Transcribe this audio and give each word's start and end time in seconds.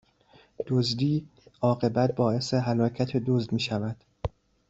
دزدی، 0.67 1.27
عاقبت 1.61 2.15
باعث 2.15 2.53
هلاکت 2.53 3.17
دزد 3.17 3.51
میشود 3.51 4.03